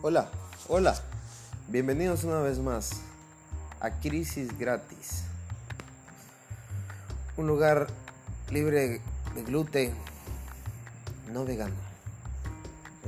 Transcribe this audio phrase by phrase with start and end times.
[0.00, 0.28] Hola,
[0.68, 0.94] hola.
[1.66, 3.00] Bienvenidos una vez más
[3.80, 5.24] a Crisis Gratis.
[7.36, 7.88] Un lugar
[8.48, 9.00] libre
[9.34, 9.92] de gluten,
[11.32, 11.74] no vegano.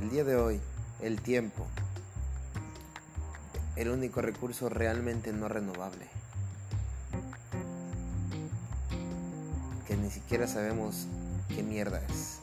[0.01, 0.59] El día de hoy,
[0.99, 1.65] el tiempo,
[3.77, 6.07] el único recurso realmente no renovable.
[9.87, 11.07] Que ni siquiera sabemos
[11.47, 12.39] qué mierda es.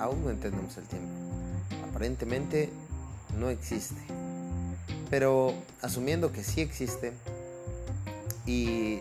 [0.00, 1.12] Aún no entendemos el tiempo.
[1.88, 2.72] Aparentemente
[3.38, 4.00] no existe.
[5.10, 7.12] Pero asumiendo que sí existe
[8.46, 9.00] y,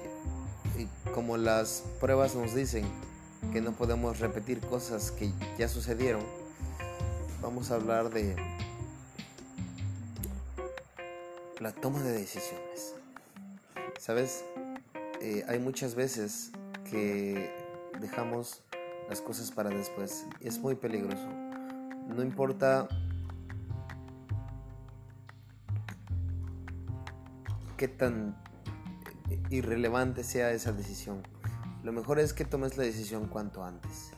[1.13, 2.85] como las pruebas nos dicen
[3.51, 6.23] que no podemos repetir cosas que ya sucedieron,
[7.41, 8.35] vamos a hablar de
[11.59, 12.95] la toma de decisiones.
[13.99, 14.43] ¿Sabes?
[15.21, 16.51] Eh, hay muchas veces
[16.89, 17.49] que
[18.01, 18.61] dejamos
[19.09, 20.25] las cosas para después.
[20.41, 21.27] Es muy peligroso.
[22.07, 22.87] No importa
[27.83, 28.37] qué tan
[29.49, 31.21] irrelevante sea esa decisión.
[31.83, 34.11] Lo mejor es que tomes la decisión cuanto antes.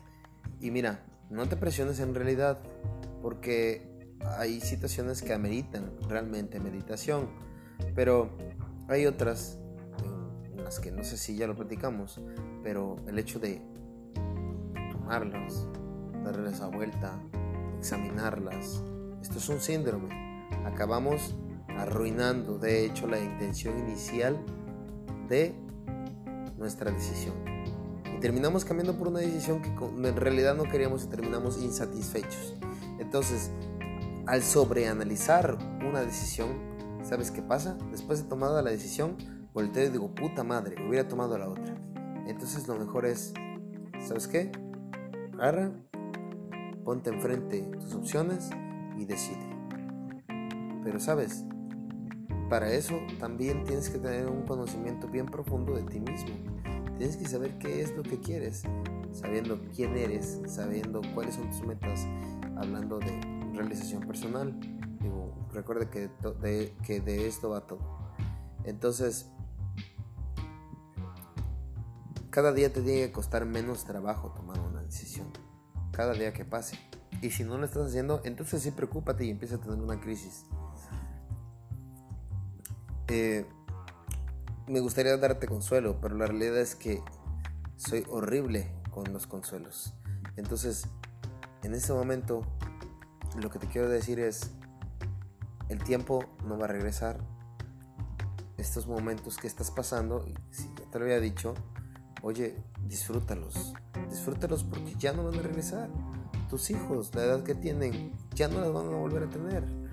[0.62, 2.60] Y mira, no te presiones en realidad,
[3.24, 7.28] porque hay situaciones que ameritan realmente meditación,
[7.96, 8.30] pero
[8.88, 9.58] hay otras
[10.44, 12.22] en las que no sé si ya lo platicamos,
[12.62, 13.64] pero el hecho de
[14.92, 15.68] tomarlas,
[16.24, 17.20] darles la vuelta,
[17.80, 18.84] examinarlas,
[19.24, 20.46] esto es un síndrome.
[20.66, 21.36] Acabamos
[21.78, 24.38] arruinando de hecho la intención inicial
[25.28, 25.56] de
[26.58, 27.36] nuestra decisión.
[28.16, 32.56] Y terminamos cambiando por una decisión que en realidad no queríamos y terminamos insatisfechos.
[33.00, 33.52] Entonces,
[34.26, 36.50] al sobreanalizar una decisión,
[37.04, 37.78] ¿sabes qué pasa?
[37.92, 39.18] Después de tomada la decisión,
[39.54, 41.76] volteo y digo, puta madre, hubiera tomado la otra.
[42.26, 43.34] Entonces lo mejor es,
[44.00, 44.52] ¿sabes qué?
[45.34, 45.72] Agarra,
[46.84, 48.50] ponte enfrente tus opciones
[48.98, 49.46] y decide.
[50.84, 51.46] Pero sabes,
[52.50, 56.36] para eso también tienes que tener un conocimiento bien profundo de ti mismo.
[56.98, 58.64] Tienes que saber qué es lo que quieres,
[59.12, 62.06] sabiendo quién eres, sabiendo cuáles son tus metas,
[62.56, 63.20] hablando de
[63.54, 64.58] realización personal.
[65.02, 66.10] Digo, recuerda que
[66.42, 67.80] de, que de esto va todo.
[68.64, 69.30] Entonces,
[72.30, 75.28] cada día te tiene que costar menos trabajo tomar una decisión.
[75.92, 76.78] Cada día que pase.
[77.22, 80.46] Y si no lo estás haciendo, entonces sí preocúpate y empieza a tener una crisis.
[84.68, 87.00] Me gustaría darte consuelo, pero la realidad es que
[87.78, 89.94] soy horrible con los consuelos.
[90.38, 90.88] Entonces,
[91.62, 92.42] en este momento,
[93.40, 94.52] lo que te quiero decir es,
[95.70, 97.20] el tiempo no va a regresar.
[98.58, 101.54] Estos momentos que estás pasando, si te lo había dicho,
[102.24, 102.56] oye,
[102.88, 103.74] disfrútalos.
[104.10, 105.90] Disfrútalos porque ya no van a regresar.
[106.50, 109.85] Tus hijos, la edad que tienen, ya no las van a volver a tener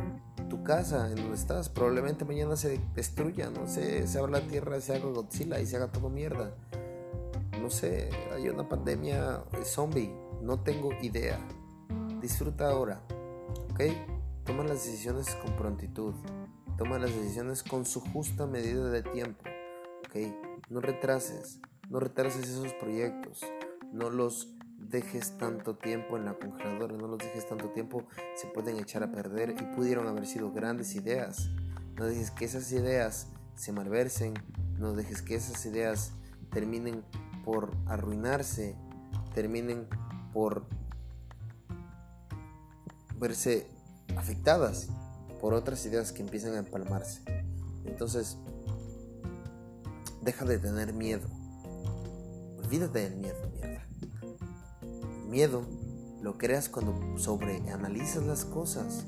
[0.62, 1.68] casa, en donde estás.
[1.68, 5.76] Probablemente mañana se destruya, no sé, se abra la tierra, se haga Godzilla y se
[5.76, 6.54] haga todo mierda.
[7.60, 11.38] No sé, hay una pandemia zombie, no tengo idea.
[12.20, 13.00] Disfruta ahora,
[13.70, 13.80] ¿ok?
[14.44, 16.14] Toma las decisiones con prontitud,
[16.76, 19.42] toma las decisiones con su justa medida de tiempo,
[20.06, 20.16] ¿ok?
[20.68, 23.40] No retrases, no retrases esos proyectos,
[23.92, 24.48] no los
[24.92, 28.04] dejes tanto tiempo en la congeladora, no los dejes tanto tiempo,
[28.36, 31.48] se pueden echar a perder y pudieron haber sido grandes ideas.
[31.96, 34.34] No dejes que esas ideas se malversen,
[34.78, 36.12] no dejes que esas ideas
[36.50, 37.02] terminen
[37.44, 38.76] por arruinarse,
[39.34, 39.88] terminen
[40.32, 40.66] por
[43.18, 43.66] verse
[44.16, 44.88] afectadas
[45.40, 47.22] por otras ideas que empiezan a empalmarse.
[47.86, 48.36] Entonces,
[50.20, 51.28] deja de tener miedo.
[52.58, 53.51] Olvídate del miedo,
[55.32, 55.64] miedo
[56.20, 59.06] lo creas cuando sobreanalizas las cosas.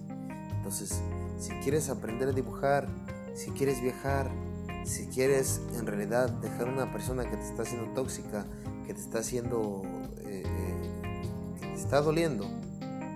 [0.57, 1.01] Entonces,
[1.39, 2.89] si quieres aprender a dibujar,
[3.35, 4.31] si quieres viajar,
[4.85, 8.47] si quieres en realidad dejar una persona que te está haciendo tóxica,
[8.87, 9.83] que te está haciendo,
[10.25, 10.43] eh,
[11.61, 12.47] que te está doliendo,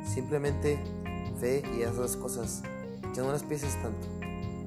[0.04, 0.78] simplemente
[1.40, 2.62] ve y haz las cosas.
[3.14, 4.06] Ya no las pienses tanto.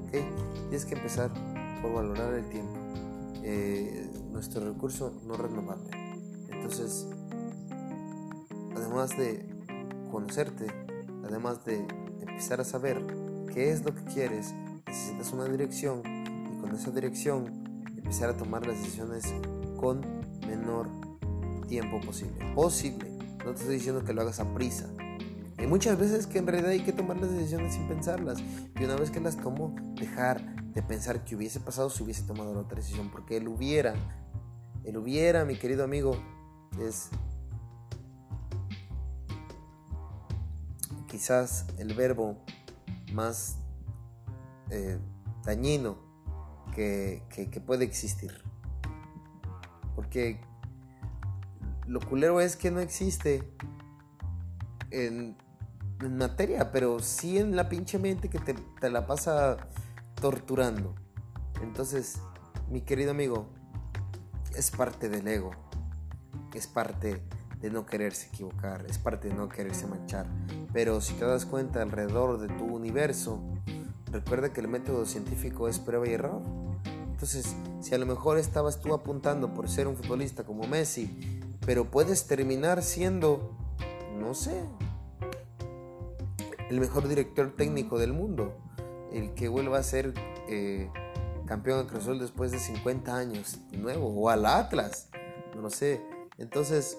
[0.08, 0.26] ¿okay?
[0.68, 1.30] Tienes que empezar
[1.80, 2.74] por valorar el tiempo.
[3.44, 5.90] Eh, nuestro recurso no renovable.
[6.50, 7.06] Entonces,
[8.92, 9.46] además de
[10.10, 10.66] conocerte,
[11.24, 11.78] además de
[12.20, 13.00] empezar a saber
[13.50, 14.52] qué es lo que quieres,
[14.86, 19.32] necesitas una dirección y con esa dirección empezar a tomar las decisiones
[19.78, 20.02] con
[20.46, 20.88] menor
[21.68, 22.44] tiempo posible.
[22.54, 24.90] Posible, no te estoy diciendo que lo hagas a prisa.
[25.56, 28.40] Hay muchas veces que en realidad hay que tomar las decisiones sin pensarlas
[28.78, 32.52] y una vez que las tomo, dejar de pensar que hubiese pasado si hubiese tomado
[32.52, 33.94] la otra decisión, porque el hubiera,
[34.84, 36.14] el hubiera, mi querido amigo,
[36.78, 37.08] es
[41.12, 42.38] quizás el verbo
[43.12, 43.58] más
[44.70, 44.98] eh,
[45.44, 45.98] dañino
[46.74, 47.22] que,
[47.66, 48.32] puede existir.
[49.94, 50.40] Porque
[51.86, 53.46] lo culero es que no existe
[54.90, 55.36] en,
[56.16, 59.68] materia, pero sí en la pinche mente que te, te la pasa
[60.14, 60.94] torturando.
[61.62, 62.20] Entonces,
[62.70, 63.50] mi querido amigo,
[64.56, 65.50] es parte del ego,
[66.54, 67.22] es parte
[67.60, 70.26] de no quererse equivocar, es parte de no quererse manchar.
[70.72, 73.40] Pero si te das cuenta alrededor de tu universo,
[74.10, 76.40] recuerda que el método científico es prueba y error.
[77.10, 81.84] Entonces, si a lo mejor estabas tú apuntando por ser un futbolista como Messi, pero
[81.84, 83.56] puedes terminar siendo,
[84.18, 84.60] no sé,
[86.68, 88.56] el mejor director técnico del mundo,
[89.12, 90.14] el que vuelva a ser
[90.48, 90.90] eh,
[91.46, 95.08] campeón de Cruz después de 50 años, de nuevo, o al Atlas,
[95.54, 96.00] no lo sé.
[96.38, 96.98] Entonces,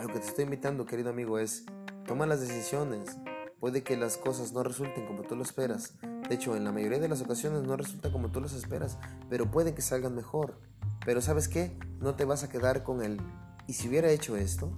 [0.00, 1.66] a lo que te estoy invitando, querido amigo, es
[2.06, 3.18] toma las decisiones.
[3.58, 5.92] Puede que las cosas no resulten como tú lo esperas.
[6.26, 8.96] De hecho, en la mayoría de las ocasiones no resulta como tú las esperas,
[9.28, 10.58] pero puede que salgan mejor.
[11.04, 11.78] Pero ¿sabes qué?
[12.00, 13.20] No te vas a quedar con el
[13.66, 14.74] ¿y si hubiera hecho esto?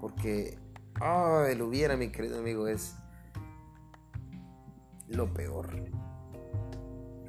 [0.00, 0.56] Porque
[1.00, 2.94] ah, el hubiera, mi querido amigo, es
[5.08, 5.90] lo peor.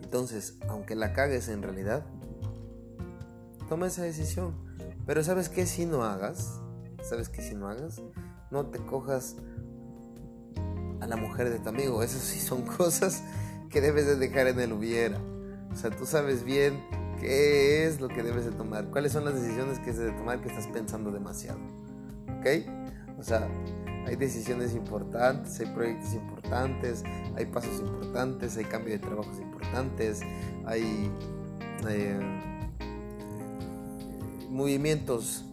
[0.03, 2.05] Entonces, aunque la cagues en realidad,
[3.67, 4.53] toma esa decisión.
[5.07, 6.61] Pero ¿sabes qué si no hagas?
[7.09, 7.99] ¿Sabes que si no hagas?
[8.51, 9.35] No te cojas
[11.01, 12.03] a la mujer de tu amigo.
[12.03, 13.23] Esas sí son cosas
[13.71, 15.19] que debes de dejar en el hubiera.
[15.71, 16.79] O sea, tú sabes bien
[17.19, 18.91] qué es lo que debes de tomar.
[18.91, 21.59] Cuáles son las decisiones que debes de tomar que estás pensando demasiado.
[22.39, 22.45] ¿Ok?
[23.17, 23.49] O sea,
[24.05, 27.03] hay decisiones importantes, hay proyectos importantes,
[27.35, 30.21] hay pasos importantes, hay cambio de trabajos importantes,
[30.63, 31.11] hay,
[31.89, 32.19] eh,
[34.49, 35.48] movimientos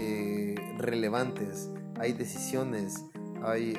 [0.00, 3.04] eh, relevantes, hay decisiones,
[3.42, 3.74] hay,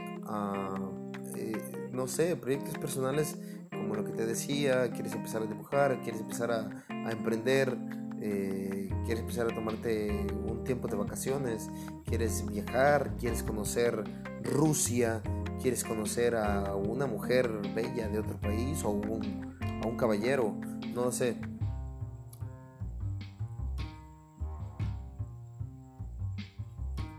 [1.36, 3.38] eh, no sé, proyectos personales
[3.72, 7.78] como lo que te decía, quieres empezar a dibujar, quieres empezar a, emprender,
[8.22, 11.70] eh, quieres empezar a tomarte un tiempo de vacaciones,
[12.06, 14.04] quieres viajar, quieres conocer
[14.44, 15.22] Rusia,
[15.62, 20.60] quieres conocer a una mujer bella de otro país o a un caballero,
[20.94, 21.38] no sé.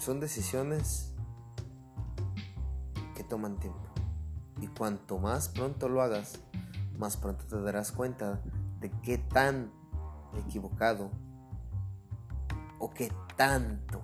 [0.01, 1.13] Son decisiones
[3.15, 3.87] que toman tiempo.
[4.63, 6.41] Y cuanto más pronto lo hagas,
[6.97, 8.41] más pronto te darás cuenta
[8.81, 9.71] de qué tan
[10.39, 11.11] equivocado
[12.79, 14.01] o qué tanto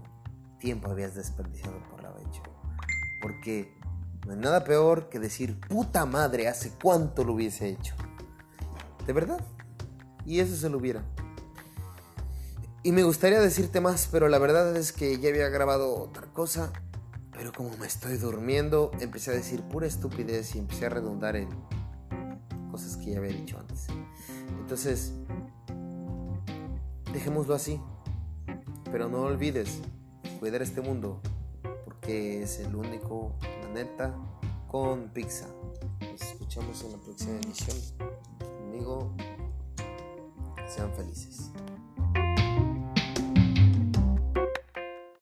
[0.58, 2.42] tiempo habías desperdiciado por la hecho.
[3.22, 3.74] Porque
[4.26, 7.94] no hay nada peor que decir, puta madre, hace cuánto lo hubiese hecho.
[9.06, 9.40] ¿De verdad?
[10.26, 11.02] Y eso se lo hubiera.
[12.86, 16.72] Y me gustaría decirte más, pero la verdad es que ya había grabado otra cosa.
[17.32, 21.48] Pero como me estoy durmiendo, empecé a decir pura estupidez y empecé a redundar en
[22.70, 23.88] cosas que ya había dicho antes.
[24.60, 25.14] Entonces,
[27.12, 27.80] dejémoslo así.
[28.92, 29.80] Pero no olvides
[30.38, 31.20] cuidar este mundo,
[31.84, 34.14] porque es el único planeta
[34.68, 35.48] con pizza.
[36.02, 37.76] Nos escuchamos en la próxima emisión.
[38.68, 39.12] Amigo,
[40.68, 41.50] sean felices.